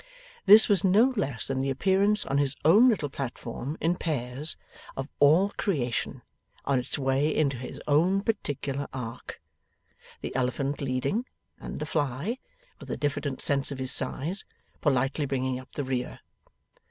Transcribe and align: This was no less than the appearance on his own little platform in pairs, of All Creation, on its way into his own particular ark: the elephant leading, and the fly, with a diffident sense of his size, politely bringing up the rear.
This 0.47 0.67
was 0.67 0.83
no 0.83 1.13
less 1.15 1.45
than 1.45 1.59
the 1.59 1.69
appearance 1.69 2.25
on 2.25 2.39
his 2.39 2.55
own 2.65 2.89
little 2.89 3.07
platform 3.07 3.77
in 3.79 3.97
pairs, 3.97 4.57
of 4.97 5.07
All 5.19 5.51
Creation, 5.57 6.23
on 6.65 6.79
its 6.79 6.97
way 6.97 7.29
into 7.29 7.55
his 7.57 7.79
own 7.87 8.23
particular 8.23 8.87
ark: 8.93 9.39
the 10.21 10.35
elephant 10.35 10.81
leading, 10.81 11.27
and 11.59 11.79
the 11.79 11.85
fly, 11.85 12.39
with 12.79 12.89
a 12.89 12.97
diffident 12.97 13.43
sense 13.43 13.69
of 13.69 13.77
his 13.77 13.91
size, 13.91 14.43
politely 14.81 15.27
bringing 15.27 15.59
up 15.59 15.71
the 15.73 15.83
rear. 15.83 16.21